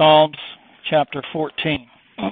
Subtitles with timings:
[0.00, 0.38] Psalms
[0.88, 1.86] chapter 14.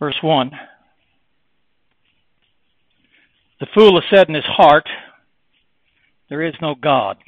[0.00, 0.50] Verse 1
[3.60, 4.88] The fool has said in his heart,
[6.28, 7.18] There is no God.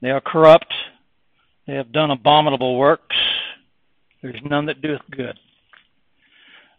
[0.00, 0.72] They are corrupt,
[1.66, 3.16] they have done abominable works,
[4.22, 5.38] there is none that doeth good.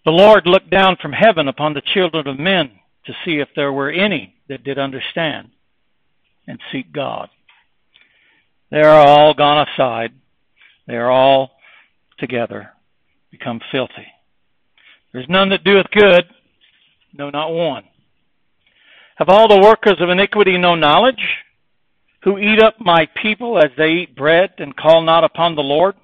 [0.04, 2.72] The Lord looked down from heaven upon the children of men
[3.06, 5.52] to see if there were any that did understand
[6.48, 7.30] and seek God.
[8.72, 10.14] They are all gone aside.
[10.88, 11.52] They are all
[12.20, 12.72] together
[13.38, 14.08] become filthy.
[15.12, 16.24] There's none that doeth good,
[17.14, 17.84] no, not one.
[19.16, 21.24] Have all the workers of iniquity no knowledge?
[22.24, 25.96] Who eat up my people as they eat bread and call not upon the Lord?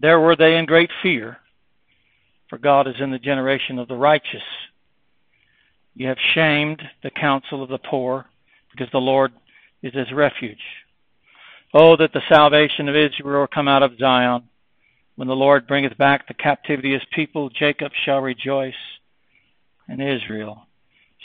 [0.00, 1.38] There were they in great fear,
[2.48, 4.42] for God is in the generation of the righteous.
[5.94, 8.26] You have shamed the counsel of the poor,
[8.74, 9.32] because the Lord
[9.82, 10.62] is his refuge.
[11.72, 14.44] Oh, that the salvation of Israel come out of Zion.
[15.16, 18.74] When the Lord bringeth back the captivity of his people, Jacob shall rejoice,
[19.88, 20.66] and Israel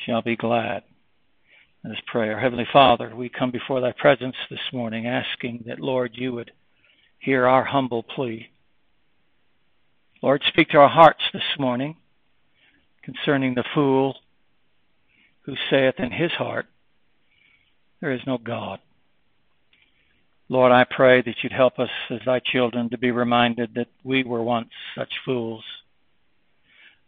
[0.05, 0.83] shall be glad.
[1.83, 2.29] Let us pray.
[2.29, 6.51] Our Heavenly Father, we come before thy presence this morning asking that, Lord, you would
[7.19, 8.49] hear our humble plea.
[10.21, 11.95] Lord, speak to our hearts this morning
[13.03, 14.17] concerning the fool
[15.41, 16.67] who saith in his heart,
[18.01, 18.79] There is no God.
[20.47, 24.23] Lord, I pray that you'd help us as thy children to be reminded that we
[24.23, 25.63] were once such fools,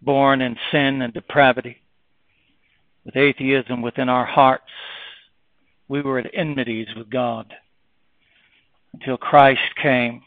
[0.02, 1.78] born in sin and depravity,
[3.06, 4.70] with atheism within our hearts.
[5.88, 7.54] We were at enmities with God
[8.94, 10.22] until Christ came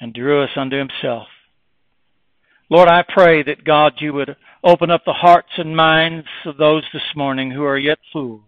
[0.00, 1.26] and drew us unto himself.
[2.70, 6.84] Lord, I pray that God, you would open up the hearts and minds of those
[6.92, 8.42] this morning who are yet fools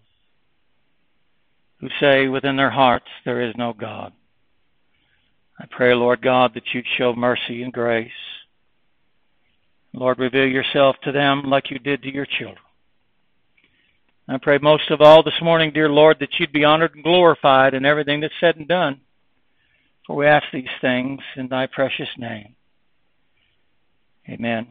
[1.81, 4.13] who say within their hearts, There is no God.
[5.59, 8.11] I pray, Lord God, that you'd show mercy and grace.
[9.92, 12.59] Lord, reveal yourself to them like you did to your children.
[14.29, 17.75] I pray most of all this morning, dear Lord, that you'd be honored and glorified
[17.75, 19.01] in everything that's said and done.
[20.07, 22.57] For we ask these things in thy precious name.
[24.29, 24.67] Amen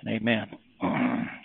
[0.00, 1.28] and amen.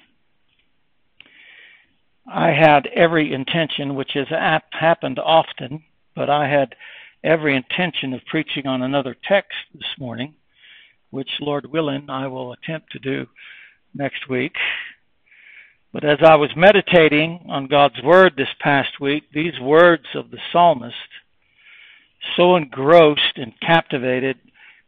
[2.28, 4.28] I had every intention, which has
[4.72, 5.84] happened often,
[6.16, 6.76] but I had
[7.24, 10.34] every intention of preaching on another text this morning,
[11.10, 13.28] which, Lord willing, I will attempt to do
[13.94, 14.56] next week.
[15.94, 20.40] But as I was meditating on God's Word this past week, these words of the
[20.52, 20.96] psalmist
[22.36, 24.38] so engrossed and captivated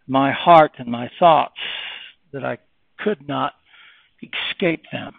[0.08, 1.60] my heart and my thoughts
[2.34, 2.58] that I
[3.00, 3.54] could not
[4.22, 5.14] escape them.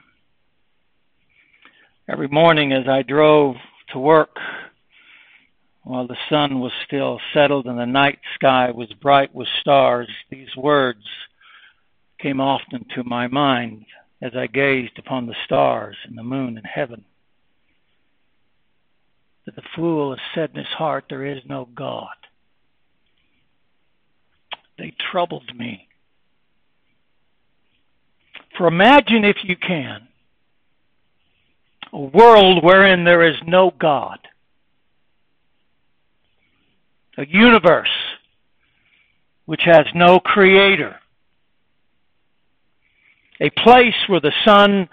[2.11, 3.55] Every morning as I drove
[3.93, 4.37] to work,
[5.85, 10.57] while the sun was still settled and the night sky was bright with stars, these
[10.57, 11.05] words
[12.19, 13.85] came often to my mind
[14.21, 17.05] as I gazed upon the stars and the moon and heaven.
[19.47, 22.09] That the fool has said in his heart, There is no God.
[24.79, 25.87] They troubled me.
[28.59, 30.09] For imagine, if you can,
[31.93, 34.19] a world wherein there is no God,
[37.19, 37.89] a universe
[39.47, 40.97] which has no creator,
[43.41, 44.89] a place where the sun,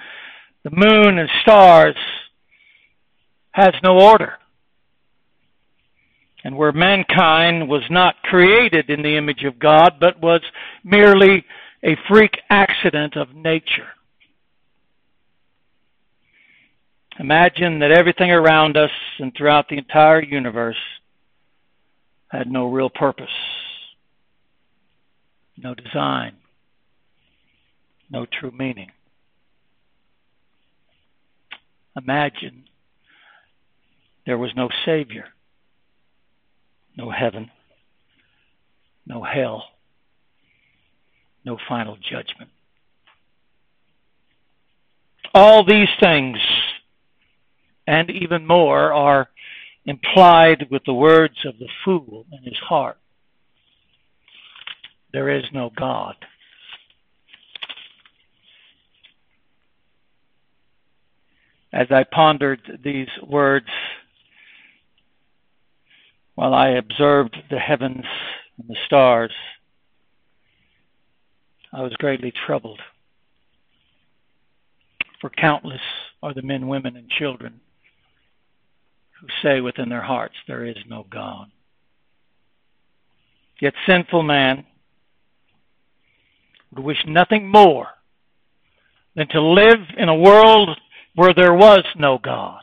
[0.63, 1.95] the moon, and stars
[3.51, 4.33] has no order,
[6.43, 10.41] and where mankind was not created in the image of God, but was
[10.83, 11.45] merely
[11.83, 13.89] a freak accident of nature.
[17.19, 20.77] Imagine that everything around us and throughout the entire universe
[22.27, 23.27] had no real purpose,
[25.57, 26.33] no design,
[28.11, 28.91] no true meaning.
[31.95, 32.65] Imagine
[34.27, 35.25] there was no Savior,
[36.95, 37.49] no heaven,
[39.07, 39.63] no hell,
[41.43, 42.51] no final judgment.
[45.33, 46.37] All these things
[47.87, 49.29] and even more are
[49.85, 52.97] implied with the words of the fool in his heart.
[55.13, 56.15] There is no God.
[61.71, 63.67] As I pondered these words
[66.35, 68.05] while I observed the heavens
[68.57, 69.31] and the stars,
[71.71, 72.81] I was greatly troubled.
[75.21, 75.81] For countless
[76.21, 77.61] are the men, women, and children
[79.21, 81.47] who say within their hearts, There is no God.
[83.59, 84.65] Yet sinful man
[86.71, 87.87] would wish nothing more
[89.15, 90.69] than to live in a world
[91.15, 92.61] where there was no God.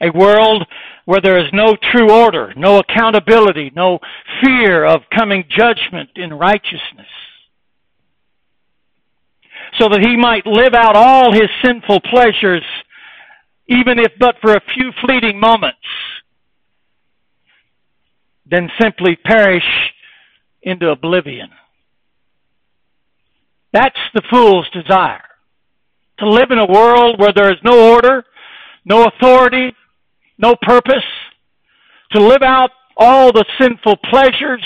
[0.00, 0.66] A world
[1.04, 3.98] where there is no true order, no accountability, no
[4.42, 7.06] fear of coming judgment in righteousness.
[9.78, 12.62] So that he might live out all his sinful pleasures,
[13.66, 15.78] even if but for a few fleeting moments,
[18.46, 19.64] then simply perish
[20.62, 21.48] into oblivion.
[23.72, 25.22] That's the fool's desire.
[26.20, 28.24] To live in a world where there is no order,
[28.84, 29.72] no authority,
[30.38, 31.04] no purpose,
[32.12, 34.64] to live out all the sinful pleasures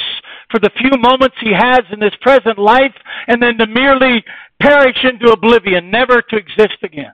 [0.51, 2.95] for the few moments he has in this present life,
[3.27, 4.23] and then to merely
[4.61, 7.13] perish into oblivion, never to exist again.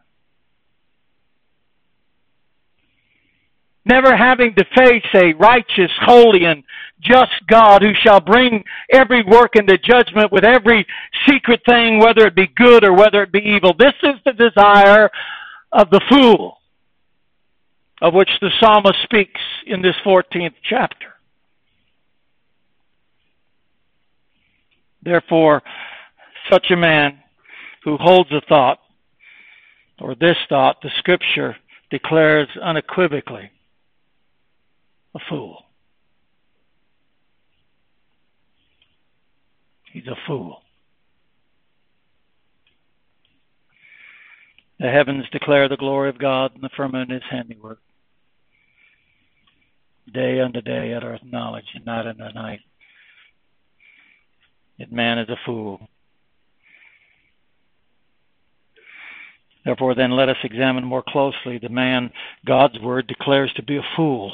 [3.86, 6.64] Never having to face a righteous, holy, and
[7.00, 10.86] just God who shall bring every work into judgment with every
[11.28, 13.74] secret thing, whether it be good or whether it be evil.
[13.78, 15.10] This is the desire
[15.70, 16.58] of the fool
[18.00, 21.12] of which the psalmist speaks in this 14th chapter.
[25.02, 25.62] Therefore,
[26.50, 27.18] such a man
[27.82, 28.78] who holds a thought,
[30.00, 31.56] or this thought, the scripture
[31.90, 33.50] declares unequivocally
[35.14, 35.64] a fool.
[39.92, 40.60] He's a fool.
[44.80, 47.78] The heavens declare the glory of God, and the firmament his handiwork
[50.12, 52.60] day unto day at uttereth knowledge, and night unto night.
[54.76, 55.88] Yet man is a fool.
[59.64, 62.10] Therefore, then, let us examine more closely the man
[62.44, 64.32] God's word declares to be a fool.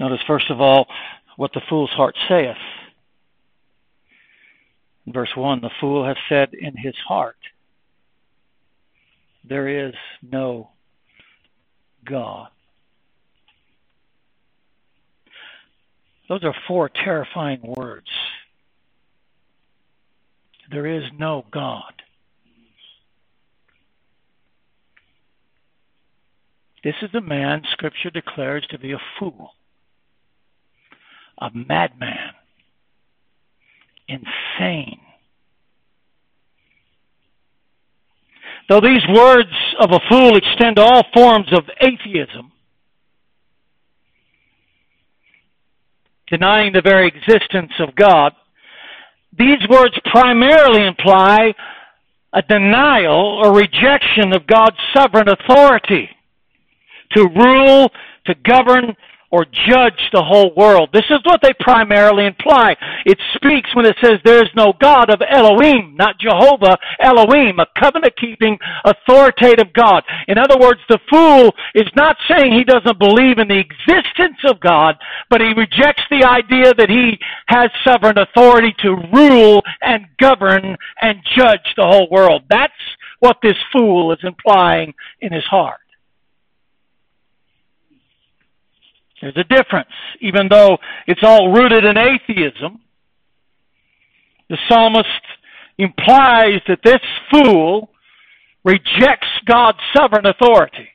[0.00, 0.86] Notice, first of all,
[1.36, 2.56] what the fool's heart saith.
[5.06, 7.36] Verse 1, the fool hath said in his heart,
[9.46, 10.70] There is no
[12.04, 12.48] God.
[16.28, 18.08] Those are four terrifying words.
[20.70, 21.92] There is no God.
[26.84, 29.50] This is a man Scripture declares to be a fool,
[31.40, 32.34] a madman,
[34.08, 35.00] insane.
[38.68, 39.50] Though these words
[39.80, 42.52] of a fool extend to all forms of atheism,
[46.28, 48.32] denying the very existence of God,
[49.36, 51.54] these words primarily imply
[52.32, 56.08] a denial or rejection of God's sovereign authority
[57.16, 57.90] to rule,
[58.26, 58.94] to govern,
[59.30, 60.90] or judge the whole world.
[60.92, 62.76] This is what they primarily imply.
[63.06, 67.66] It speaks when it says there is no God of Elohim, not Jehovah, Elohim, a
[67.78, 70.02] covenant keeping, authoritative God.
[70.28, 74.60] In other words, the fool is not saying he doesn't believe in the existence of
[74.60, 74.96] God,
[75.28, 81.18] but he rejects the idea that he has sovereign authority to rule and govern and
[81.36, 82.42] judge the whole world.
[82.50, 82.72] That's
[83.20, 85.80] what this fool is implying in his heart.
[89.20, 89.90] There's a difference.
[90.20, 92.80] Even though it's all rooted in atheism,
[94.48, 95.08] the psalmist
[95.78, 97.00] implies that this
[97.30, 97.90] fool
[98.64, 100.88] rejects God's sovereign authority.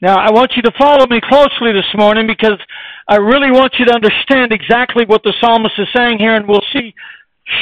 [0.00, 2.58] Now, I want you to follow me closely this morning because
[3.08, 6.64] I really want you to understand exactly what the psalmist is saying here, and we'll
[6.72, 6.94] see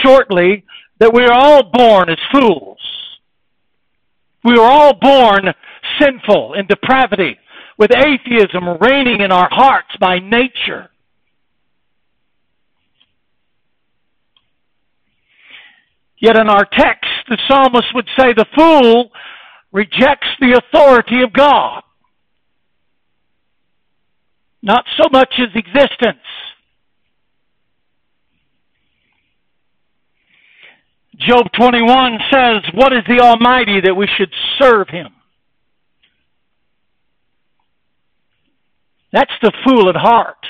[0.02, 0.64] shortly
[0.98, 2.78] that we are all born as fools.
[4.42, 5.54] We are all born
[6.00, 7.36] sinful in depravity,
[7.78, 10.90] with atheism reigning in our hearts by nature.
[16.18, 19.10] Yet in our text, the psalmist would say the fool
[19.72, 21.82] rejects the authority of God.
[24.62, 26.24] Not so much his existence.
[31.18, 35.13] Job 21 says, What is the Almighty that we should serve him?
[39.14, 40.44] That's the fool at heart.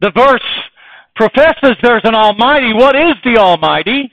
[0.00, 0.42] The verse
[1.14, 2.74] professes there's an Almighty.
[2.74, 4.10] What is the Almighty?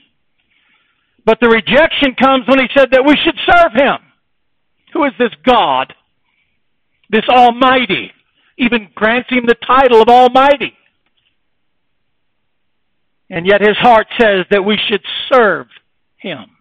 [1.26, 3.96] But the rejection comes when he said that we should serve him.
[4.92, 5.92] Who is this God?
[7.10, 8.12] This Almighty.
[8.56, 10.72] Even grants him the title of Almighty.
[13.28, 15.66] And yet his heart says that we should serve
[16.16, 16.53] him.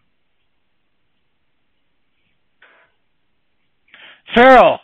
[4.36, 4.80] Pharaoh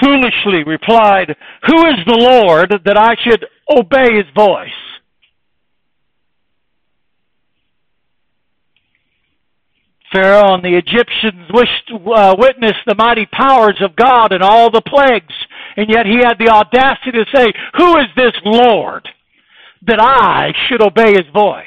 [0.00, 1.34] foolishly replied,
[1.66, 4.70] Who is the Lord that I should obey his voice?
[10.12, 14.82] Pharaoh and the Egyptians wished uh, witness the mighty powers of God and all the
[14.82, 15.34] plagues,
[15.76, 17.46] and yet he had the audacity to say,
[17.78, 19.08] Who is this Lord
[19.86, 21.64] that I should obey his voice?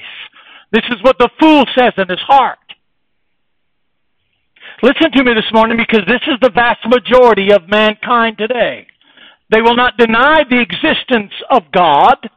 [0.72, 2.60] This is what the fool says in his heart.
[4.84, 8.88] Listen to me this morning because this is the vast majority of mankind today.
[9.52, 12.30] They will not deny the existence of God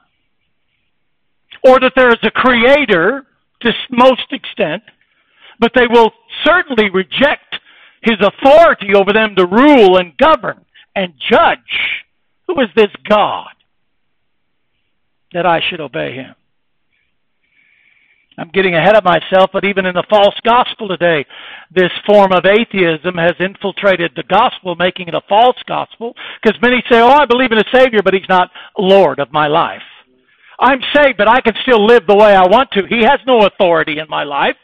[1.64, 3.26] or that there is a creator
[3.62, 4.82] to most extent
[5.58, 6.12] but they will
[6.44, 7.56] certainly reject
[8.02, 10.64] his authority over them to rule and govern
[10.94, 11.58] and judge.
[12.46, 13.48] Who is this God
[15.32, 16.34] that I should obey him?
[18.38, 21.26] I'm getting ahead of myself, but even in the false gospel today,
[21.74, 26.82] this form of atheism has infiltrated the gospel, making it a false gospel, because many
[26.88, 29.82] say, Oh, I believe in a Savior, but He's not Lord of my life.
[30.60, 32.86] I'm saved, but I can still live the way I want to.
[32.88, 34.56] He has no authority in my life.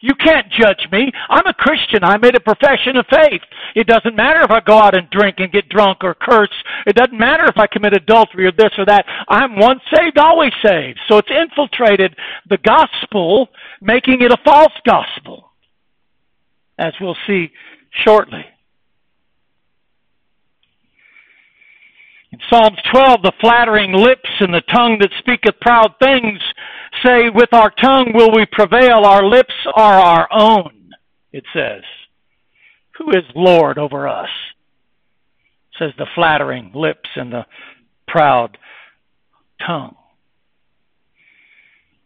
[0.00, 1.10] You can't judge me.
[1.28, 2.04] I'm a Christian.
[2.04, 3.40] I made a profession of faith.
[3.74, 6.54] It doesn't matter if I go out and drink and get drunk or curse.
[6.86, 9.04] It doesn't matter if I commit adultery or this or that.
[9.28, 11.00] I'm once saved, always saved.
[11.08, 12.16] So it's infiltrated
[12.48, 13.48] the gospel,
[13.80, 15.50] making it a false gospel,
[16.78, 17.50] as we'll see
[18.04, 18.44] shortly.
[22.30, 26.38] In Psalms 12, the flattering lips and the tongue that speaketh proud things
[27.04, 30.92] say, With our tongue will we prevail, our lips are our own,
[31.32, 31.82] it says.
[32.98, 34.28] Who is Lord over us?
[35.78, 37.46] Says the flattering lips and the
[38.08, 38.58] proud
[39.64, 39.94] tongue.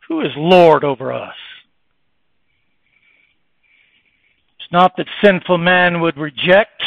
[0.08, 1.34] Who is Lord over us?
[4.60, 6.82] It's not that sinful man would reject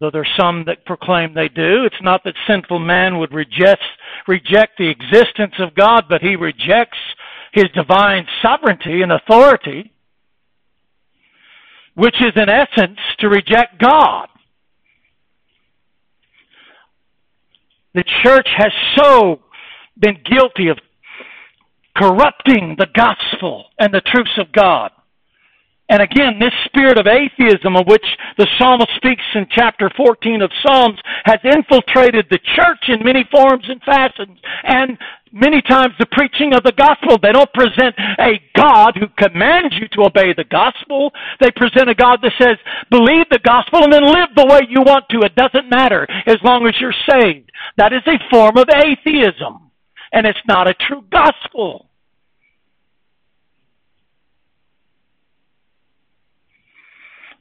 [0.00, 1.84] though there's some that proclaim they do.
[1.84, 3.82] It's not that sinful man would reject,
[4.26, 6.98] reject the existence of God, but he rejects
[7.52, 9.92] his divine sovereignty and authority,
[11.94, 14.28] which is in essence to reject God.
[17.94, 19.40] The church has so
[19.98, 20.78] been guilty of
[21.96, 24.90] corrupting the gospel and the truths of God
[25.88, 28.04] and again, this spirit of atheism of which
[28.38, 33.64] the psalmist speaks in chapter 14 of Psalms has infiltrated the church in many forms
[33.68, 34.36] and fashions.
[34.64, 34.98] And
[35.30, 39.86] many times the preaching of the gospel, they don't present a God who commands you
[39.94, 41.12] to obey the gospel.
[41.38, 42.58] They present a God that says,
[42.90, 45.20] believe the gospel and then live the way you want to.
[45.20, 47.52] It doesn't matter as long as you're saved.
[47.76, 49.70] That is a form of atheism.
[50.12, 51.86] And it's not a true gospel.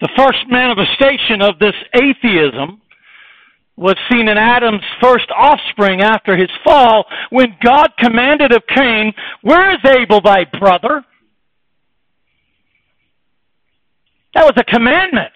[0.01, 2.81] The first manifestation of this atheism
[3.77, 9.71] was seen in Adam's first offspring after his fall when God commanded of Cain, Where
[9.71, 11.03] is Abel thy brother?
[14.33, 15.31] That was a commandment.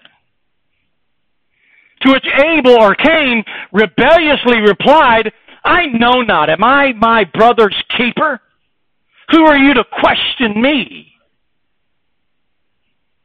[2.02, 5.32] To which Abel or Cain rebelliously replied,
[5.64, 6.48] I know not.
[6.48, 8.40] Am I my brother's keeper?
[9.30, 11.09] Who are you to question me?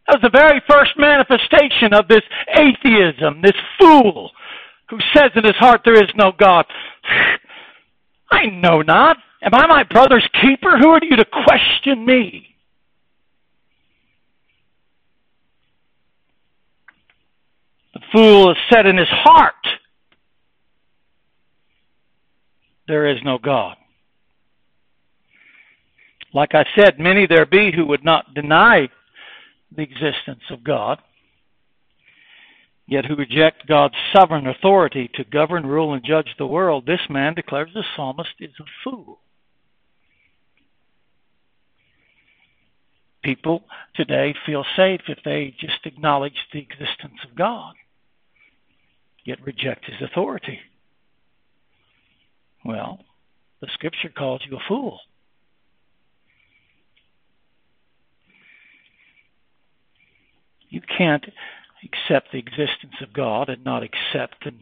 [0.08, 2.22] That was the very first manifestation of this
[2.56, 4.32] atheism, this fool
[4.90, 6.66] who says in his heart there is no God.
[8.32, 9.18] I know not.
[9.42, 10.78] Am I my brother's keeper?
[10.78, 12.56] Who are you to question me?
[17.94, 19.54] The fool has said in his heart,
[22.88, 23.78] There is no God.
[26.34, 28.90] Like I said, many there be who would not deny
[29.76, 31.00] the existence of God,
[32.88, 37.34] yet who reject God's sovereign authority to govern, rule, and judge the world, this man
[37.34, 39.20] declares the psalmist is a fool.
[43.24, 43.64] People
[43.96, 47.74] today feel safe if they just acknowledge the existence of God,
[49.24, 50.60] yet reject his authority.
[52.64, 53.00] Well,
[53.62, 55.00] the scripture calls you a fool.
[60.76, 61.26] You can't
[61.86, 64.60] accept the existence of God and not accept and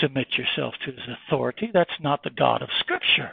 [0.00, 1.68] submit yourself to his authority.
[1.70, 3.32] That's not the God of Scripture.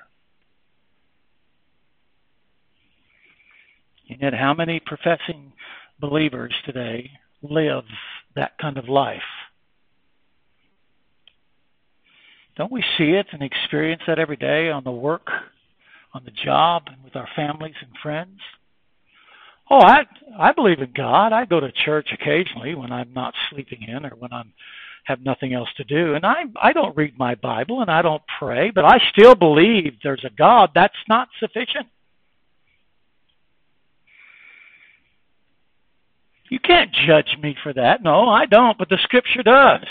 [4.09, 5.53] And yet, how many professing
[6.01, 7.85] believers today live
[8.35, 9.21] that kind of life?
[12.57, 15.27] Don't we see it and experience that every day on the work,
[16.13, 18.39] on the job, and with our families and friends.
[19.69, 20.05] Oh, I
[20.39, 21.33] I believe in God.
[21.33, 24.53] I go to church occasionally when I'm not sleeping in or when I'm
[25.05, 26.15] have nothing else to do.
[26.15, 29.95] And I I don't read my Bible and I don't pray, but I still believe
[30.03, 30.71] there's a God.
[30.73, 31.87] That's not sufficient.
[36.49, 38.01] You can't judge me for that.
[38.01, 39.85] No, I don't, but the scripture does.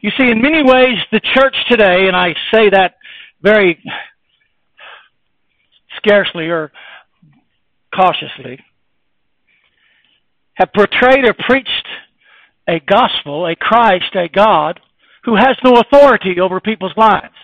[0.00, 2.96] You see, in many ways, the church today, and I say that
[3.40, 3.82] very
[6.04, 6.72] scarcely or
[7.94, 8.60] cautiously,
[10.54, 11.88] have portrayed or preached
[12.68, 14.80] a gospel, a Christ, a God,
[15.24, 17.34] who has no authority over people's lives.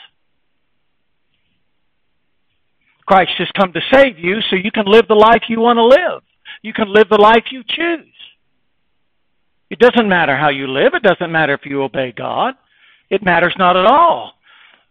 [3.07, 5.85] Christ has come to save you so you can live the life you want to
[5.85, 6.23] live.
[6.63, 8.07] You can live the life you choose.
[9.69, 10.95] It doesn't matter how you live.
[10.95, 12.55] It doesn't matter if you obey God.
[13.09, 14.35] It matters not at all.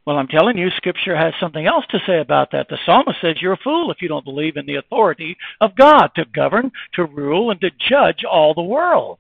[0.09, 2.65] Well, I'm telling you, Scripture has something else to say about that.
[2.67, 6.07] The psalmist says you're a fool if you don't believe in the authority of God
[6.15, 9.19] to govern, to rule, and to judge all the world.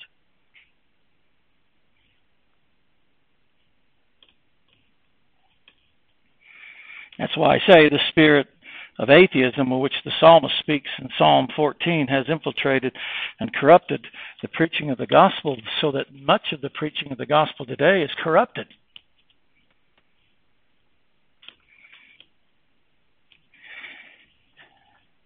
[7.19, 8.47] That's why I say the spirit
[8.97, 12.95] of atheism, of which the psalmist speaks in Psalm 14, has infiltrated
[13.39, 14.07] and corrupted
[14.41, 18.01] the preaching of the gospel so that much of the preaching of the gospel today
[18.01, 18.65] is corrupted.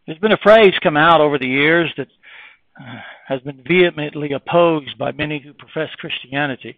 [0.06, 2.08] There's been a phrase come out over the years that
[2.80, 6.78] uh, has been vehemently opposed by many who profess Christianity.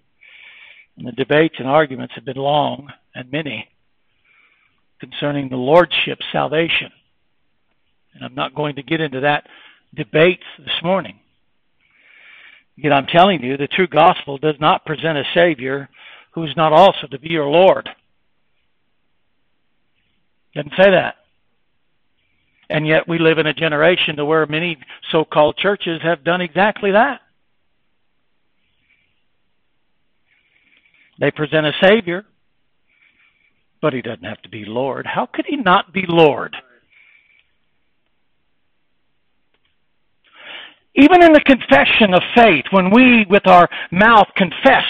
[0.98, 3.68] And the debates and arguments have been long and many
[5.00, 6.92] concerning the Lordship salvation.
[8.14, 9.48] And I'm not going to get into that
[9.96, 11.20] debate this morning.
[12.78, 15.90] Yet I'm telling you, the true gospel does not present a Savior
[16.34, 17.90] who is not also to be your Lord.
[20.54, 21.16] Doesn't say that.
[22.70, 24.78] And yet we live in a generation to where many
[25.12, 27.22] so-called churches have done exactly that.
[31.20, 32.26] They present a Savior,
[33.82, 35.06] but he doesn't have to be Lord.
[35.06, 36.56] How could he not be Lord?
[40.96, 44.86] Even in the confession of faith, when we with our mouth confess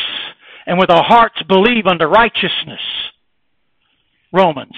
[0.66, 2.80] and with our hearts believe unto righteousness,
[4.32, 4.76] Romans,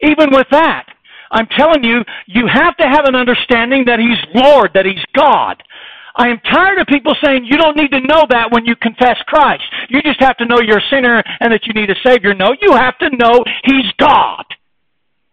[0.00, 0.86] even with that,
[1.30, 5.62] I'm telling you, you have to have an understanding that He's Lord, that He's God.
[6.16, 9.18] I am tired of people saying you don't need to know that when you confess
[9.26, 9.64] Christ.
[9.90, 12.32] You just have to know you're a sinner and that you need a Savior.
[12.32, 14.44] No, you have to know He's God.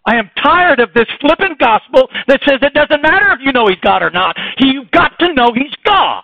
[0.06, 3.68] I am tired of this flippant gospel that says it doesn't matter if you know
[3.68, 4.36] He's God or not.
[4.60, 6.24] You've got to know He's God.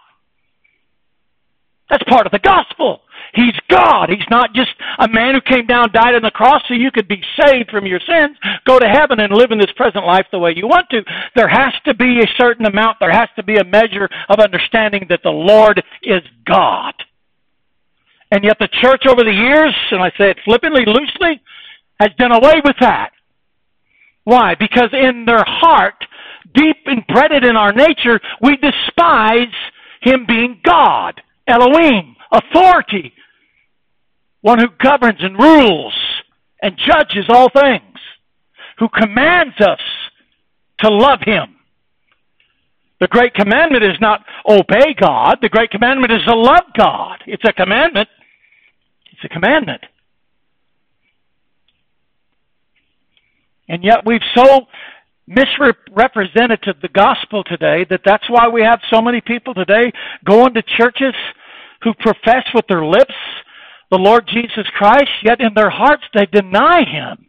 [1.89, 3.01] That's part of the gospel.
[3.33, 4.09] He's God.
[4.09, 7.07] He's not just a man who came down, died on the cross so you could
[7.07, 10.39] be saved from your sins, go to heaven and live in this present life the
[10.39, 11.01] way you want to.
[11.35, 15.05] There has to be a certain amount, there has to be a measure of understanding
[15.09, 16.93] that the Lord is God.
[18.31, 21.41] And yet the church over the years, and I say it flippantly, loosely,
[21.99, 23.11] has done away with that.
[24.23, 24.55] Why?
[24.59, 26.05] Because in their heart,
[26.53, 29.53] deep embedded in our nature, we despise
[30.01, 33.13] Him being God, Elohim, authority,
[34.41, 35.93] one who governs and rules
[36.61, 37.97] and judges all things,
[38.77, 39.79] who commands us
[40.79, 41.55] to love Him.
[42.99, 45.37] The great commandment is not obey God.
[45.41, 47.19] The great commandment is to love God.
[47.25, 48.09] It's a commandment.
[49.13, 49.81] It's a commandment.
[53.69, 54.61] And yet we've so
[55.27, 59.91] misrepresented the gospel today that that's why we have so many people today
[60.25, 61.13] going to churches
[61.83, 63.13] who profess with their lips
[63.91, 67.25] the Lord Jesus Christ, yet in their hearts they deny him.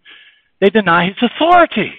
[0.60, 1.92] They deny his authority.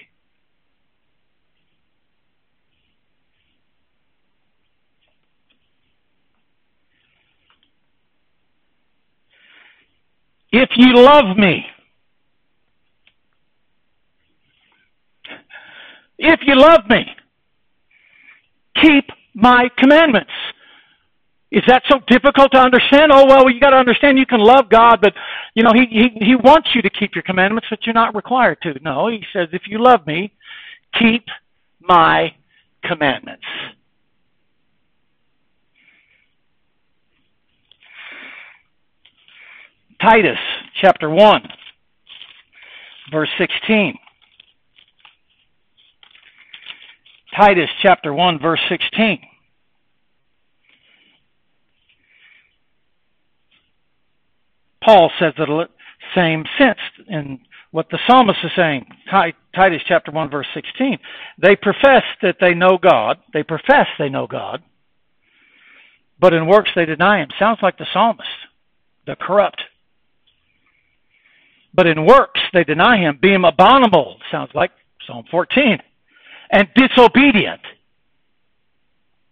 [10.52, 11.64] If you love me,
[16.18, 17.06] if you love me,
[18.80, 20.30] keep my commandments.
[21.52, 23.12] Is that so difficult to understand?
[23.12, 25.12] Oh well, you got to understand you can love God, but
[25.54, 28.56] you know he he he wants you to keep your commandments, but you're not required
[28.62, 28.72] to.
[28.82, 30.32] No, he says if you love me,
[30.98, 31.26] keep
[31.78, 32.34] my
[32.82, 33.44] commandments.
[40.00, 40.38] Titus
[40.80, 41.42] chapter 1
[43.12, 43.94] verse 16.
[47.36, 49.20] Titus chapter 1 verse 16.
[54.84, 55.68] Paul says the
[56.14, 57.40] same sense in
[57.70, 58.86] what the psalmist is saying.
[59.54, 60.98] Titus chapter 1 verse 16.
[61.38, 63.18] They profess that they know God.
[63.32, 64.62] They profess they know God.
[66.20, 67.28] But in works they deny him.
[67.38, 68.28] Sounds like the psalmist.
[69.06, 69.62] The corrupt.
[71.74, 74.18] But in works they deny him, being abominable.
[74.30, 74.70] Sounds like
[75.06, 75.78] Psalm 14.
[76.50, 77.62] And disobedient.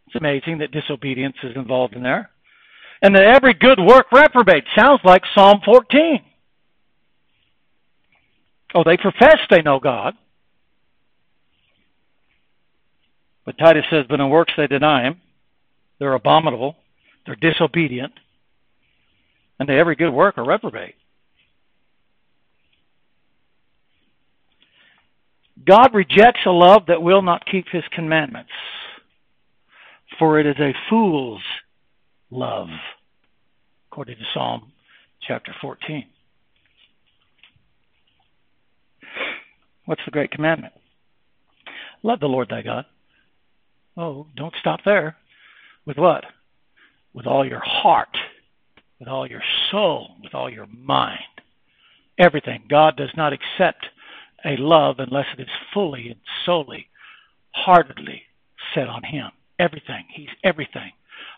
[0.07, 2.31] It's amazing that disobedience is involved in there.
[3.03, 4.65] And that every good work reprobate.
[4.77, 6.21] Sounds like Psalm 14.
[8.75, 10.15] Oh, they profess they know God.
[13.45, 15.21] But Titus says, but in works they deny him.
[15.99, 16.77] They're abominable.
[17.27, 18.13] They're disobedient.
[19.59, 20.95] And they every good work are reprobate.
[25.67, 28.51] God rejects a love that will not keep his commandments,
[30.19, 31.43] for it is a fool's
[32.31, 32.69] love,
[33.91, 34.73] according to Psalm
[35.27, 36.05] chapter 14.
[39.87, 40.73] What's the great commandment?
[42.03, 42.87] Love the Lord thy God.
[43.97, 45.17] Oh, don't stop there.
[45.85, 46.25] With what?
[47.13, 48.17] With all your heart,
[48.99, 51.19] with all your soul, with all your mind.
[52.19, 52.63] Everything.
[52.69, 53.87] God does not accept
[54.45, 56.87] a love unless it is fully and solely,
[57.53, 58.23] heartedly
[58.75, 59.31] set on Him.
[59.59, 60.05] Everything.
[60.15, 60.93] He's everything.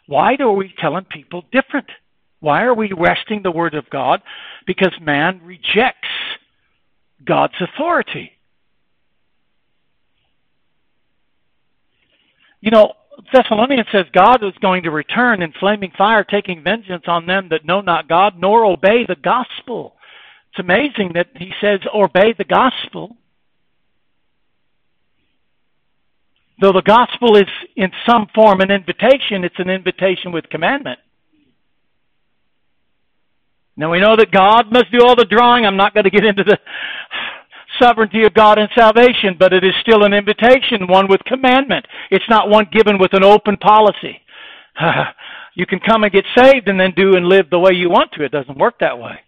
[0.06, 1.88] Why are we telling people different?
[2.40, 4.20] Why are we wresting the Word of God?
[4.66, 6.08] Because man rejects
[7.24, 8.32] God's authority.
[12.60, 12.92] You know,
[13.32, 17.64] Thessalonians says God is going to return in flaming fire, taking vengeance on them that
[17.64, 19.94] know not God nor obey the gospel.
[20.50, 23.16] It's amazing that he says, obey the gospel.
[26.62, 31.00] Though the gospel is in some form an invitation, it's an invitation with commandment.
[33.76, 35.66] Now we know that God must do all the drawing.
[35.66, 36.56] I'm not going to get into the
[37.80, 41.84] sovereignty of God and salvation, but it is still an invitation, one with commandment.
[42.12, 44.20] It's not one given with an open policy.
[45.56, 48.12] you can come and get saved and then do and live the way you want
[48.12, 48.24] to.
[48.24, 49.18] It doesn't work that way.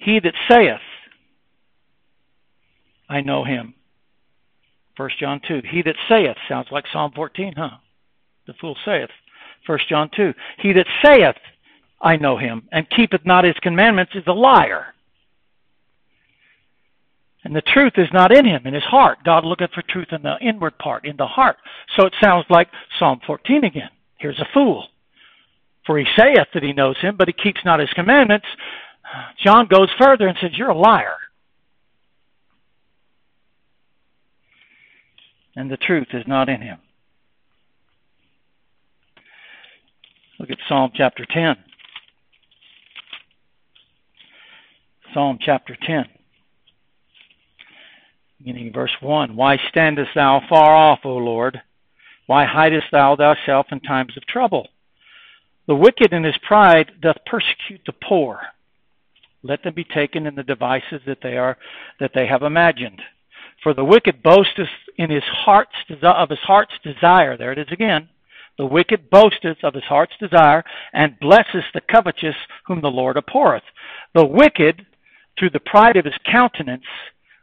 [0.00, 0.80] He that saith,
[3.08, 3.74] I know him.
[4.96, 5.62] 1 John 2.
[5.70, 7.70] He that saith, sounds like Psalm 14, huh?
[8.46, 9.10] The fool saith.
[9.66, 10.32] 1 John 2.
[10.58, 11.36] He that saith,
[12.00, 14.94] I know him, and keepeth not his commandments is a liar.
[17.44, 19.18] And the truth is not in him, in his heart.
[19.24, 21.56] God looketh for truth in the inward part, in the heart.
[21.96, 23.90] So it sounds like Psalm 14 again.
[24.16, 24.86] Here's a fool.
[25.86, 28.46] For he saith that he knows him, but he keeps not his commandments.
[29.42, 31.16] John goes further and says, You're a liar.
[35.56, 36.78] And the truth is not in him.
[40.38, 41.56] Look at Psalm chapter 10.
[45.12, 46.04] Psalm chapter 10,
[48.38, 49.34] beginning verse 1.
[49.34, 51.60] Why standest thou far off, O Lord?
[52.26, 54.68] Why hidest thou thyself in times of trouble?
[55.66, 58.38] The wicked in his pride doth persecute the poor.
[59.42, 61.56] Let them be taken in the devices that they are
[61.98, 63.00] that they have imagined.
[63.62, 67.36] For the wicked boasteth in his heart's of his heart's desire.
[67.36, 68.08] There it is again.
[68.58, 72.34] The wicked boasteth of his heart's desire, and blesseth the covetous
[72.66, 73.62] whom the Lord abhorreth.
[74.14, 74.84] The wicked,
[75.38, 76.84] through the pride of his countenance,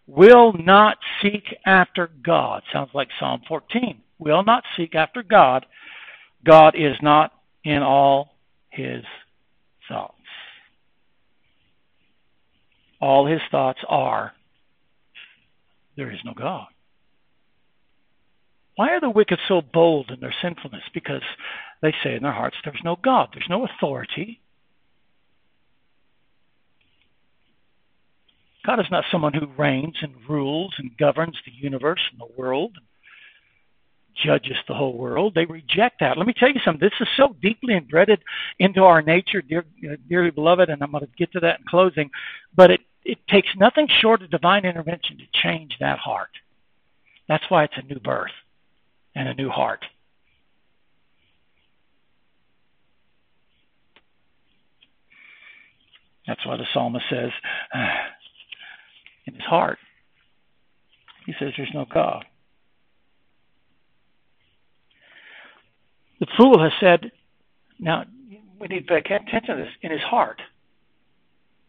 [0.05, 2.61] will not seek after God.
[2.71, 4.01] Sounds like Psalm 14.
[4.19, 5.65] Will not seek after God.
[6.45, 7.31] God is not
[7.63, 8.35] in all
[8.69, 9.03] his
[9.89, 10.17] thoughts
[12.99, 14.33] all his thoughts are,
[15.95, 16.67] there is no God.
[18.75, 20.83] Why are the wicked so bold in their sinfulness?
[20.93, 21.23] Because
[21.81, 24.39] they say in their hearts, there's no God, there's no authority.
[28.65, 32.77] God is not someone who reigns and rules and governs the universe and the world
[34.25, 35.33] judges the whole world.
[35.35, 36.17] They reject that.
[36.17, 36.79] Let me tell you something.
[36.79, 38.21] This is so deeply embedded
[38.59, 39.65] into our nature, dear,
[40.09, 42.09] dearly beloved, and I'm going to get to that in closing.
[42.55, 46.31] But it, it takes nothing short of divine intervention to change that heart.
[47.27, 48.31] That's why it's a new birth
[49.15, 49.83] and a new heart.
[56.27, 57.31] That's why the psalmist says,
[59.25, 59.79] in his heart,
[61.25, 62.25] he says, There's no God.
[66.19, 67.11] The fool has said,
[67.79, 68.05] now
[68.59, 70.41] we need to pay attention to this, in his heart,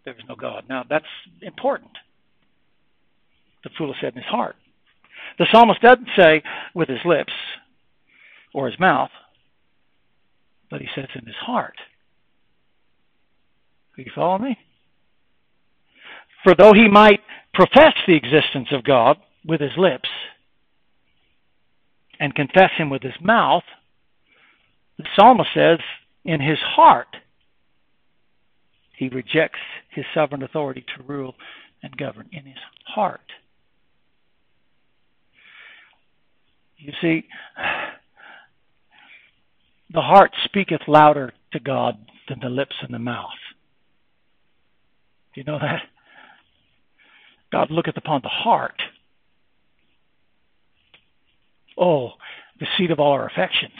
[0.04, 0.64] there is no God.
[0.68, 1.04] Now that's
[1.42, 1.90] important.
[3.64, 4.56] The fool has said in his heart.
[5.38, 6.42] The psalmist doesn't say
[6.74, 7.32] with his lips
[8.54, 9.10] or his mouth.
[10.70, 11.76] But he says in his heart.
[13.96, 14.56] Do you follow me?
[16.44, 17.20] For though he might
[17.52, 20.08] profess the existence of God with his lips
[22.20, 23.64] and confess him with his mouth,
[24.98, 25.78] the psalmist says
[26.24, 27.16] in his heart
[28.96, 31.36] he rejects his sovereign authority to rule
[31.82, 33.20] and govern in his heart.
[36.76, 37.24] You see,
[39.92, 43.30] the heart speaketh louder to God than the lips and the mouth.
[45.34, 45.82] You know that?
[47.52, 48.82] God looketh upon the heart.
[51.76, 52.10] Oh,
[52.58, 53.72] the seat of all our affections.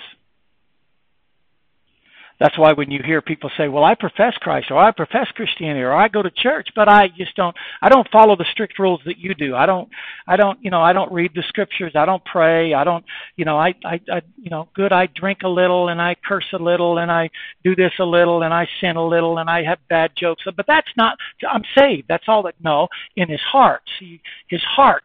[2.41, 5.83] That's why when you hear people say, "Well, I profess Christ or I profess Christianity
[5.83, 9.01] or I go to church, but I just don't I don't follow the strict rules
[9.07, 9.57] that you do.
[9.57, 9.89] I don't
[10.27, 11.93] I don't, you know, I don't read the scriptures.
[11.97, 12.75] I don't pray.
[12.75, 13.05] I don't,
[13.37, 16.47] you know, I I, I you know, good I drink a little and I curse
[16.53, 17.31] a little and I
[17.65, 20.45] do this a little and I sin a little and I have bad jokes.
[20.45, 22.07] But that's not I'm saved.
[22.09, 23.83] That's all that no, in his heart.
[23.99, 25.05] See, his heart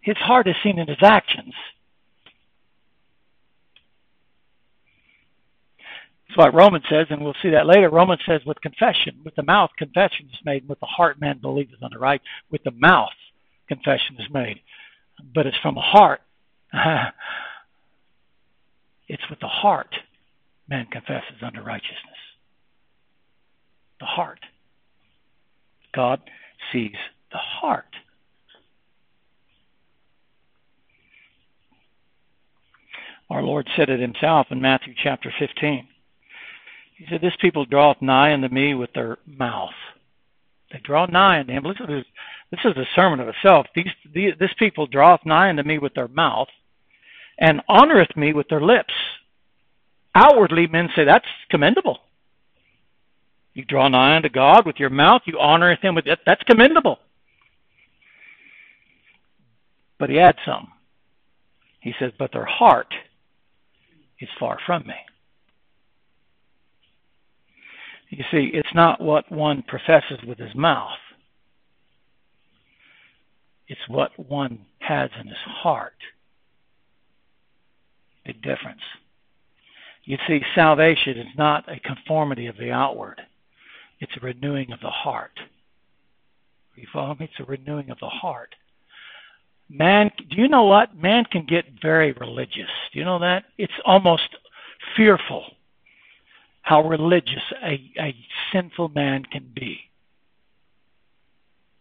[0.00, 1.54] his heart is seen in his actions.
[6.36, 7.90] What Romans says, and we'll see that later.
[7.90, 11.82] Romans says, with confession, with the mouth, confession is made, with the heart, man believeth
[11.82, 12.20] unto right.
[12.50, 13.10] With the mouth,
[13.68, 14.60] confession is made.
[15.34, 16.20] But it's from the heart.
[19.08, 19.94] it's with the heart,
[20.68, 21.96] man confesses unto righteousness.
[24.00, 24.40] The heart.
[25.94, 26.20] God
[26.72, 26.96] sees
[27.32, 27.86] the heart.
[33.30, 35.88] Our Lord said it himself in Matthew chapter 15.
[36.96, 39.74] He said, This people draweth nigh unto me with their mouth.
[40.72, 41.64] They draw nigh unto him.
[41.64, 42.04] Listen this.
[42.50, 43.66] This is a sermon of itself.
[43.74, 46.48] These, these, this people draweth nigh unto me with their mouth,
[47.38, 48.94] and honoreth me with their lips.
[50.14, 51.98] Outwardly, men say that's commendable.
[53.52, 56.20] You draw nigh unto God with your mouth, you honoreth him with it.
[56.24, 56.98] That's commendable.
[59.98, 60.72] But he adds some.
[61.80, 62.94] He says, But their heart
[64.20, 64.94] is far from me.
[68.16, 70.96] You see, it's not what one professes with his mouth,
[73.68, 75.92] it's what one has in his heart.
[78.24, 78.80] Big difference.
[80.04, 83.20] You see, salvation is not a conformity of the outward,
[84.00, 85.38] it's a renewing of the heart.
[86.74, 87.26] You follow me?
[87.30, 88.54] It's a renewing of the heart.
[89.68, 90.96] Man, do you know what?
[90.96, 92.70] Man can get very religious.
[92.94, 93.44] Do you know that?
[93.58, 94.28] It's almost
[94.96, 95.44] fearful
[96.66, 98.12] how religious a, a
[98.52, 99.78] sinful man can be.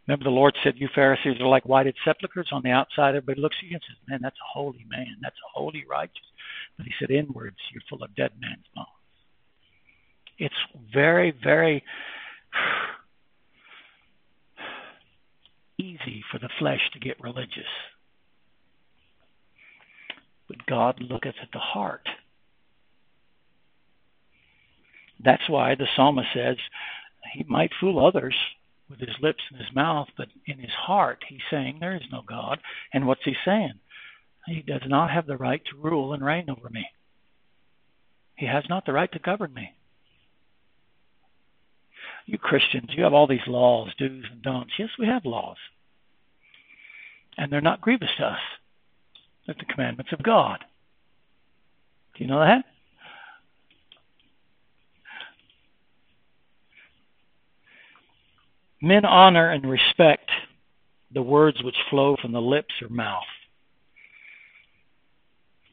[0.08, 3.16] Remember, the Lord said, You Pharisees are like whited sepulchres on the outside.
[3.16, 5.18] Everybody looks at you and says, Man, that's a holy man.
[5.24, 6.22] That's a holy, righteous.
[6.78, 8.88] But he said, Inwards, you're full of dead man's bones.
[10.38, 10.54] It's
[10.94, 11.84] very, very
[15.80, 17.64] easy for the flesh to get religious.
[20.48, 22.08] But God looketh at the heart.
[25.24, 26.58] That's why the psalmist says
[27.34, 28.36] he might fool others
[28.90, 32.22] with his lips and his mouth, but in his heart he's saying there is no
[32.22, 32.60] God.
[32.94, 33.74] And what's he saying?
[34.46, 36.88] He does not have the right to rule and reign over me.
[38.36, 39.72] He has not the right to govern me.
[42.26, 44.74] You Christians, you have all these laws, do's and don'ts.
[44.78, 45.58] Yes, we have laws.
[47.38, 48.40] And they're not grievous to us.
[49.46, 50.64] They're the commandments of God.
[52.16, 52.66] Do you know that?
[58.82, 60.30] Men honor and respect
[61.12, 63.24] the words which flow from the lips or mouth.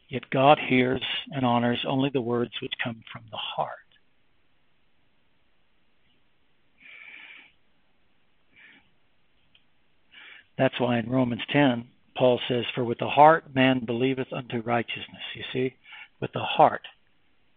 [0.08, 3.78] Yet God hears and honors only the words which come from the heart.
[10.58, 11.86] That's why in Romans 10,
[12.16, 15.22] Paul says, For with the heart man believeth unto righteousness.
[15.34, 15.74] You see?
[16.20, 16.82] With the heart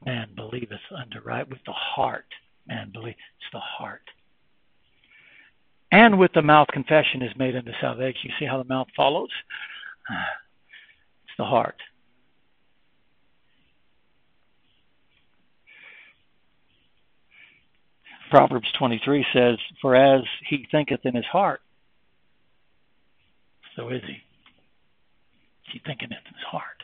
[0.06, 1.48] man believeth unto right.
[1.48, 2.26] With the heart
[2.68, 3.16] man believe.
[3.16, 4.10] It's the heart
[5.92, 8.22] and with the mouth confession is made unto salvation.
[8.24, 9.30] You see how the mouth follows?
[10.10, 11.76] It's the heart.
[18.30, 21.62] Proverbs 23 says, For as he thinketh in his heart,
[23.76, 24.18] so is he.
[25.72, 26.84] He thinketh in his heart.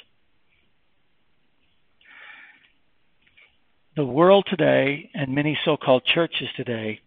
[3.96, 7.02] The world today and many so called churches today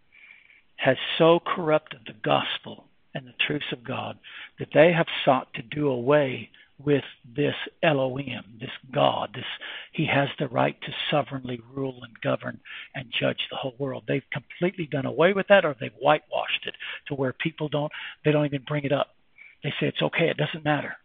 [0.77, 2.85] has so corrupted the gospel
[3.15, 4.19] and the truths of God
[4.59, 6.51] that they have sought to do away
[6.85, 7.05] with
[7.37, 9.31] this Elohim, this God.
[9.35, 9.45] This
[9.93, 12.61] he has the right to sovereignly rule and govern
[12.95, 14.05] and judge the whole world.
[14.09, 16.75] They've completely done away with that or they've whitewashed it
[17.09, 17.93] to where people don't
[18.25, 19.15] they don't even bring it up.
[19.63, 20.97] They say it's okay, it doesn't matter.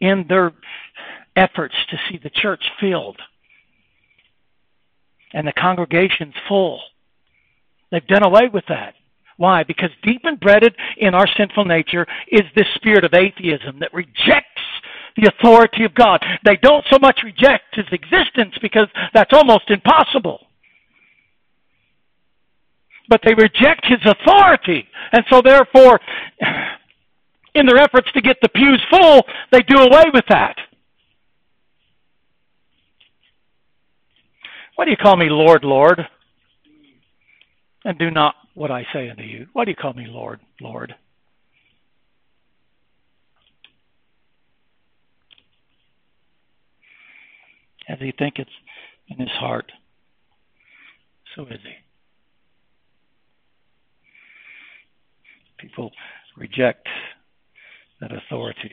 [0.00, 0.52] In their
[1.34, 3.20] efforts to see the church filled
[5.32, 6.80] and the congregations full,
[7.92, 8.94] they've done away with that.
[9.36, 9.62] Why?
[9.62, 14.62] Because deep embedded in our sinful nature is this spirit of atheism that rejects
[15.16, 16.24] the authority of God.
[16.44, 20.46] They don't so much reject his existence because that's almost impossible.
[23.08, 24.86] But they reject his authority.
[25.12, 26.00] And so therefore,
[27.54, 30.56] in their efforts to get the pews full, they do away with that.
[34.76, 36.06] Why do you call me Lord, Lord?
[37.84, 39.46] And do not what I say unto you.
[39.52, 40.94] Why do you call me Lord, Lord?
[47.88, 48.46] As he thinketh
[49.08, 49.72] in his heart,
[51.34, 51.74] so is he.
[55.58, 55.90] People
[56.36, 56.86] reject
[58.00, 58.70] that authority.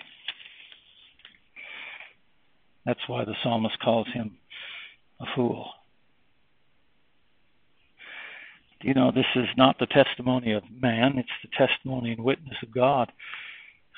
[2.86, 4.38] That's why the psalmist calls him
[5.19, 5.69] a fool.
[8.82, 12.74] You know, this is not the testimony of man, it's the testimony and witness of
[12.74, 13.12] God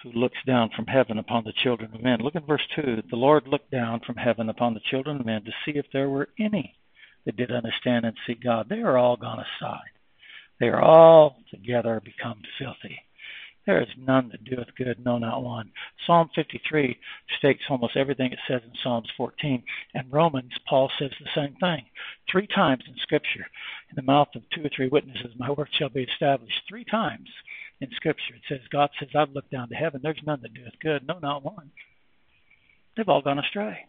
[0.03, 2.19] who looks down from heaven upon the children of men.
[2.19, 3.03] Look at verse 2.
[3.09, 6.09] The Lord looked down from heaven upon the children of men to see if there
[6.09, 6.75] were any
[7.25, 8.67] that did understand and seek God.
[8.69, 9.91] They are all gone aside.
[10.59, 12.99] They are all together become filthy.
[13.65, 15.71] There is none that doeth good, no, not one.
[16.07, 16.97] Psalm 53
[17.37, 19.63] states almost everything it says in Psalms 14.
[19.93, 21.85] And Romans, Paul says the same thing.
[22.31, 23.45] Three times in Scripture,
[23.91, 26.61] in the mouth of two or three witnesses, my work shall be established.
[26.67, 27.29] Three times
[27.81, 29.99] in Scripture, it says, God says, I've looked down to heaven.
[30.01, 31.69] There's none that doeth good, no, not one.
[32.95, 33.85] They've all gone astray.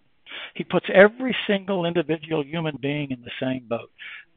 [0.55, 3.91] He puts every single individual human being in the same boat.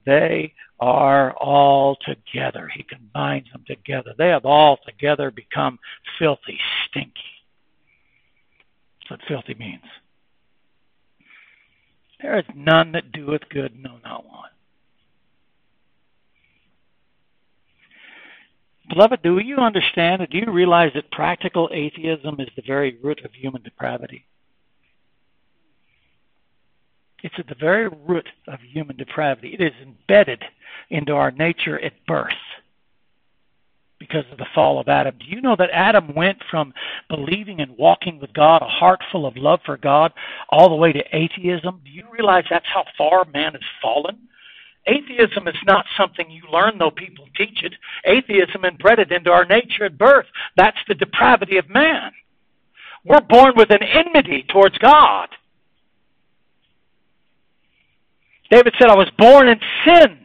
[0.06, 2.70] They are all together.
[2.72, 4.14] He combines them together.
[4.18, 5.80] They have all together become
[6.20, 7.12] filthy, stinky.
[9.10, 9.84] That's what filthy means.
[12.22, 14.50] There is none that doeth good, no, not one.
[18.90, 23.22] Beloved, do you understand and do you realize that practical atheism is the very root
[23.26, 24.26] of human depravity?
[27.24, 29.56] It's at the very root of human depravity.
[29.58, 30.44] It is embedded
[30.92, 32.30] into our nature at birth
[33.98, 35.16] because of the fall of Adam.
[35.18, 36.74] Do you know that Adam went from
[37.10, 40.14] believing and walking with God, a heart full of love for God,
[40.50, 41.82] all the way to atheism?
[41.84, 44.28] Do you realize that's how far man has fallen?
[44.88, 47.74] Atheism is not something you learn, though people teach it.
[48.06, 50.28] Atheism embedded into our nature at birth.
[50.58, 52.12] That's the depravity of man.
[53.04, 55.30] We're born with an enmity towards God.
[58.52, 60.20] David said, I was born in sin.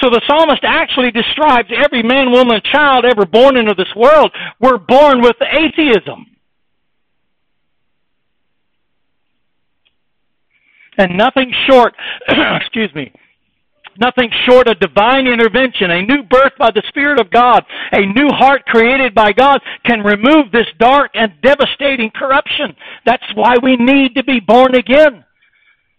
[0.00, 4.32] So the psalmist actually describes every man, woman, child ever born into this world.
[4.60, 6.26] We're born with atheism.
[10.98, 11.94] And nothing short,
[12.28, 13.12] excuse me,
[13.98, 18.28] nothing short of divine intervention, a new birth by the Spirit of God, a new
[18.28, 22.74] heart created by God can remove this dark and devastating corruption.
[23.06, 25.24] That's why we need to be born again.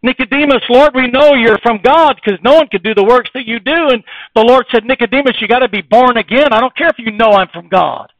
[0.04, 3.48] Nicodemus, Lord, we know you're from God because no one could do the works that
[3.48, 3.90] you do.
[3.90, 4.04] And
[4.36, 6.52] the Lord said, Nicodemus, you got to be born again.
[6.52, 8.12] I don't care if you know I'm from God.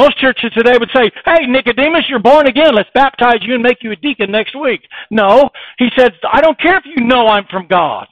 [0.00, 2.74] Most churches today would say, Hey, Nicodemus, you're born again.
[2.74, 4.80] Let's baptize you and make you a deacon next week.
[5.10, 5.50] No.
[5.76, 8.06] He said, I don't care if you know I'm from God.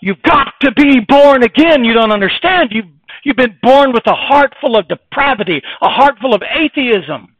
[0.00, 1.84] You've got to be born again.
[1.84, 2.68] You don't understand.
[2.70, 2.86] You've,
[3.24, 7.34] you've been born with a heart full of depravity, a heart full of atheism.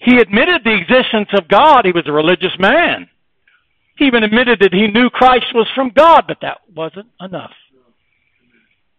[0.00, 1.84] He admitted the existence of God.
[1.84, 3.06] He was a religious man.
[3.98, 7.52] He even admitted that he knew Christ was from God, but that wasn't enough.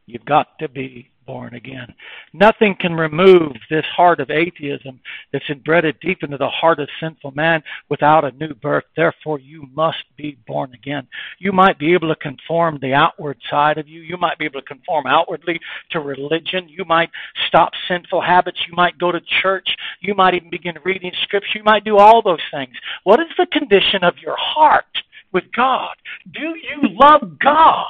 [0.05, 1.93] You've got to be born again.
[2.33, 4.99] Nothing can remove this heart of atheism
[5.31, 8.83] that's embedded deep into the heart of sinful man without a new birth.
[8.95, 11.07] Therefore, you must be born again.
[11.39, 14.01] You might be able to conform the outward side of you.
[14.01, 15.59] You might be able to conform outwardly
[15.91, 16.67] to religion.
[16.67, 17.09] You might
[17.47, 18.59] stop sinful habits.
[18.67, 19.67] You might go to church.
[20.01, 21.59] You might even begin reading scripture.
[21.59, 22.75] You might do all those things.
[23.03, 24.85] What is the condition of your heart
[25.31, 25.95] with God?
[26.31, 27.87] Do you love God?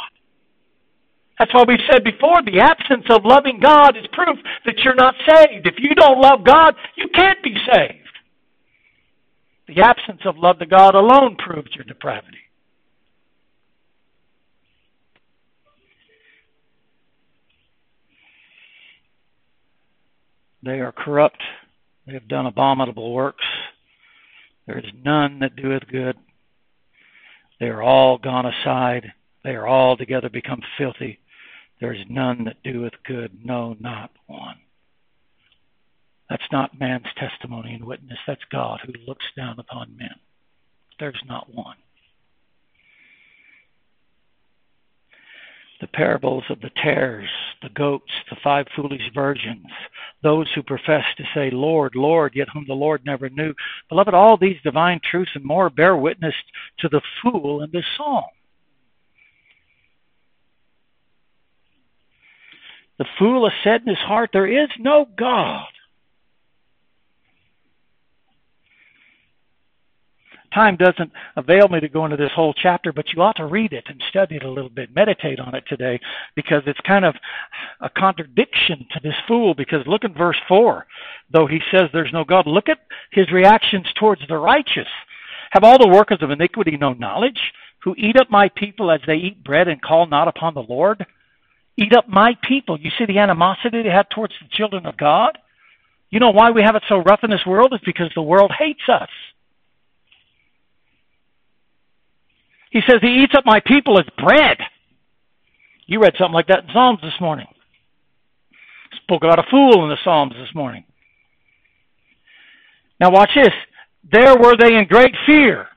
[1.40, 5.16] That's why we said before the absence of loving God is proof that you're not
[5.28, 5.66] saved.
[5.66, 8.00] If you don't love God, you can't be saved.
[9.68, 12.38] The absence of love to God alone proves your depravity.
[20.62, 21.42] They are corrupt.
[22.08, 23.44] They have done abominable works.
[24.66, 26.18] There is none that doeth good.
[27.60, 29.12] They are all gone aside.
[29.44, 31.20] They are all together become filthy.
[31.84, 34.56] There is none that doeth good, no, not one.
[36.30, 38.18] That's not man's testimony and witness.
[38.26, 40.16] That's God who looks down upon men.
[40.98, 41.76] There's not one.
[45.82, 47.28] the parables of the tares,
[47.62, 49.68] the goats, the five foolish virgins,
[50.22, 53.54] those who profess to say, Lord, Lord, yet whom the Lord never knew.
[53.90, 56.36] Beloved, all these divine truths and more bear witness
[56.80, 58.24] to the fool in this psalm.
[63.00, 65.66] The fool has said in his heart, There is no God.
[70.54, 73.74] time doesn't avail me to go into this whole chapter, but you ought to read
[73.74, 76.00] it and study it a little bit, meditate on it today,
[76.36, 77.16] because it's kind of
[77.82, 79.54] a contradiction to this fool.
[79.54, 80.86] Because look at verse 4.
[81.32, 82.80] Though he says there's no God, look at
[83.12, 84.88] his reactions towards the righteous.
[85.52, 87.40] Have all the workers of iniquity no knowledge,
[87.84, 91.06] who eat up my people as they eat bread and call not upon the Lord?
[91.78, 92.80] Eat up my people.
[92.80, 95.38] You see the animosity they have towards the children of God?
[96.10, 97.74] You know why we have it so rough in this world?
[97.74, 99.10] Is because the world hates us.
[102.70, 104.58] He says, He eats up my people as bread.
[105.86, 107.48] You read something like that in Psalms this morning.
[109.04, 110.84] Spoke about a fool in the Psalms this morning.
[113.00, 113.54] Now, watch this.
[114.12, 115.68] There were they in great fear.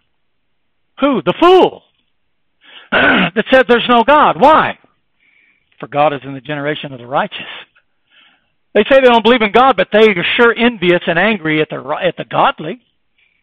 [1.01, 1.22] Who?
[1.22, 1.82] The fool.
[2.92, 4.40] that said there's no God.
[4.40, 4.78] Why?
[5.78, 7.40] For God is in the generation of the righteous.
[8.74, 11.68] They say they don't believe in God, but they are sure envious and angry at
[11.70, 12.80] the at the godly.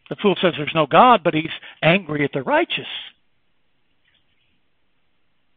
[0.09, 1.45] The fool says there's no God, but he's
[1.81, 2.87] angry at the righteous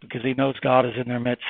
[0.01, 1.45] because he knows God is in their midst.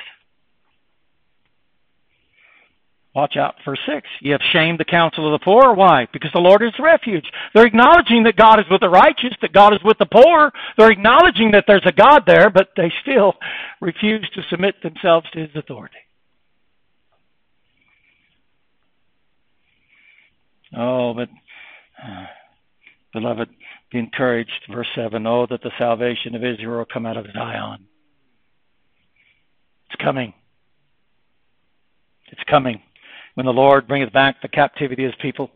[3.17, 4.07] Watch out, verse 6.
[4.21, 5.73] You have shamed the counsel of the poor.
[5.73, 6.07] Why?
[6.13, 7.25] Because the Lord is refuge.
[7.55, 10.53] They're acknowledging that God is with the righteous, that God is with the poor.
[10.77, 13.33] They're acknowledging that there's a God there, but they still
[13.81, 15.97] refuse to submit themselves to his authority.
[20.77, 21.31] Oh, but,
[22.07, 22.27] uh,
[23.15, 23.49] beloved,
[23.91, 24.51] be encouraged.
[24.71, 27.87] Verse 7 Oh, that the salvation of Israel come out of Zion.
[29.87, 30.35] It's coming.
[32.31, 32.83] It's coming.
[33.37, 35.51] When the Lord bringeth back the captivity of his people,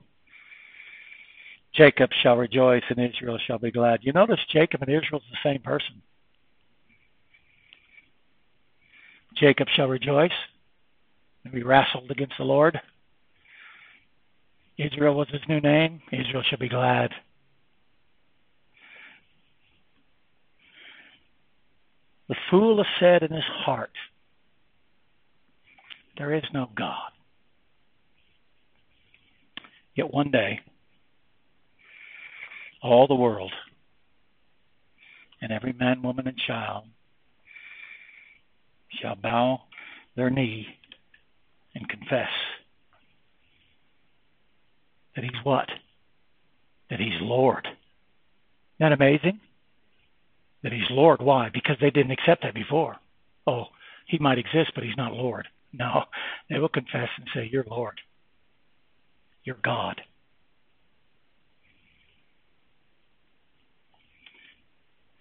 [1.74, 4.00] Jacob shall rejoice and Israel shall be glad.
[4.02, 6.02] You notice Jacob and Israel is the same person.
[9.34, 10.30] Jacob shall rejoice
[11.44, 12.78] and be wrestled against the Lord.
[14.76, 16.02] Israel was his new name.
[16.12, 17.12] Israel shall be glad.
[22.28, 23.90] The fool has said in his heart,
[26.18, 27.09] there is no God.
[30.00, 30.60] Yet one day,
[32.82, 33.52] all the world
[35.42, 36.84] and every man, woman, and child
[39.02, 39.60] shall bow
[40.16, 40.66] their knee
[41.74, 42.30] and confess
[45.14, 45.68] that He's what?
[46.88, 47.66] That He's Lord.
[47.66, 47.76] Isn't
[48.78, 49.38] that amazing?
[50.62, 51.20] That He's Lord.
[51.20, 51.50] Why?
[51.52, 52.96] Because they didn't accept that before.
[53.46, 53.66] Oh,
[54.06, 55.46] He might exist, but He's not Lord.
[55.74, 56.04] No,
[56.48, 58.00] they will confess and say, You're Lord.
[59.50, 60.00] You're God.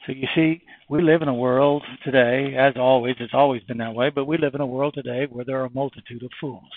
[0.05, 3.95] So you see, we live in a world today, as always, it's always been that
[3.95, 6.69] way, but we live in a world today where there are a multitude of fools,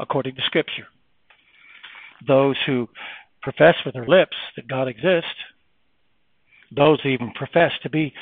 [0.00, 0.88] according to Scripture.
[2.26, 2.88] Those who
[3.42, 5.38] profess with their lips that God exists,
[6.74, 8.12] those who even profess to be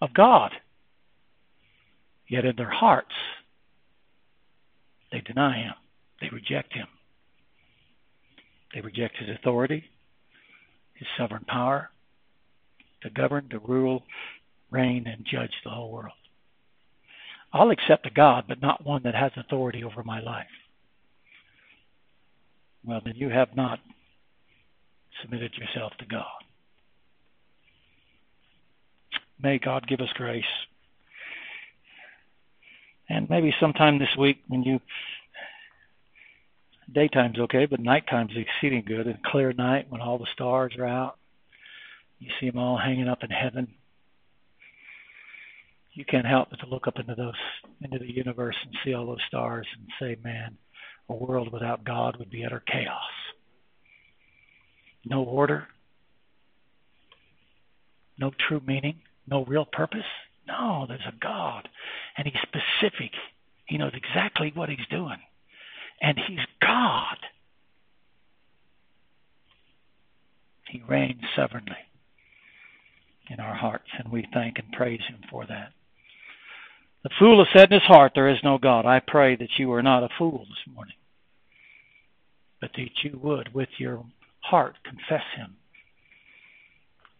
[0.00, 0.52] of God,
[2.28, 3.12] Yet in their hearts,
[5.34, 5.74] deny him.
[6.20, 6.86] They reject him.
[8.74, 9.84] They reject his authority,
[10.94, 11.90] his sovereign power
[13.02, 14.02] to govern, to rule,
[14.70, 16.12] reign, and judge the whole world.
[17.52, 20.46] I'll accept a God, but not one that has authority over my life.
[22.84, 23.78] Well, then you have not
[25.22, 26.24] submitted yourself to God.
[29.40, 30.44] May God give us grace
[33.08, 34.80] and maybe sometime this week when you
[36.92, 39.06] daytime's okay, but nighttime's exceeding good.
[39.06, 41.16] A clear night when all the stars are out,
[42.18, 43.68] you see them all hanging up in heaven.
[45.92, 47.34] You can't help but to look up into those
[47.80, 50.56] into the universe and see all those stars and say, "Man,
[51.08, 53.12] a world without God would be utter chaos.
[55.04, 55.68] No order,
[58.18, 60.06] no true meaning, no real purpose."
[60.46, 61.68] No, there's a God,
[62.16, 63.12] and He's specific.
[63.66, 65.18] He knows exactly what he's doing.
[66.00, 67.16] And he's God.
[70.68, 71.76] He reigns sovereignly
[73.30, 75.72] in our hearts, and we thank and praise him for that.
[77.04, 78.86] The fool has said in his heart, There is no God.
[78.86, 80.96] I pray that you are not a fool this morning,
[82.60, 84.04] but that you would, with your
[84.40, 85.56] heart, confess him.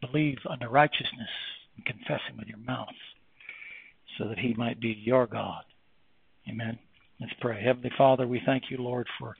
[0.01, 1.31] Believe unto righteousness
[1.77, 2.89] and confess him with your mouth,
[4.18, 5.64] so that he might be your God.
[6.49, 6.79] Amen.
[7.21, 7.62] Let's pray.
[7.62, 9.37] Heavenly Father, we thank you, Lord, for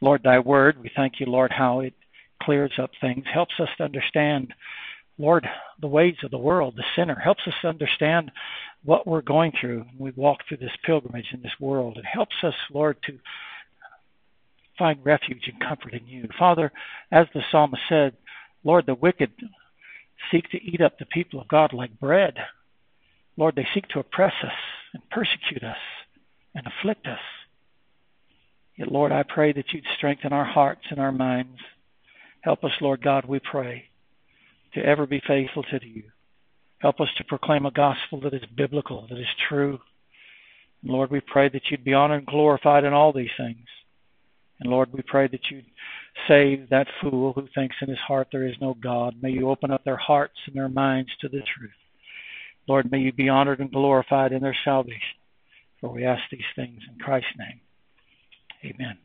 [0.00, 0.80] Lord thy word.
[0.82, 1.94] We thank you, Lord, how it
[2.42, 4.54] clears up things, helps us to understand,
[5.18, 5.46] Lord,
[5.80, 8.32] the ways of the world, the sinner, helps us to understand
[8.84, 9.84] what we're going through.
[9.96, 11.98] when We walk through this pilgrimage in this world.
[11.98, 13.18] It helps us, Lord, to
[14.78, 16.26] find refuge and comfort in you.
[16.38, 16.72] Father,
[17.12, 18.14] as the psalmist said,
[18.64, 19.30] Lord, the wicked
[20.30, 22.38] seek to eat up the people of God like bread.
[23.36, 24.52] Lord, they seek to oppress us
[24.94, 25.76] and persecute us
[26.54, 27.18] and afflict us.
[28.76, 31.58] Yet, Lord, I pray that you'd strengthen our hearts and our minds
[32.40, 33.84] Help us, Lord God, we pray,
[34.74, 36.04] to ever be faithful to you.
[36.78, 39.78] Help us to proclaim a gospel that is biblical, that is true.
[40.82, 43.66] And Lord, we pray that you'd be honored and glorified in all these things.
[44.60, 45.66] And Lord, we pray that you'd
[46.26, 49.16] save that fool who thinks in his heart there is no God.
[49.20, 51.70] May you open up their hearts and their minds to the truth.
[52.66, 55.19] Lord, may you be honored and glorified in their salvation.
[55.80, 57.60] For we ask these things in Christ's name.
[58.64, 58.98] Amen.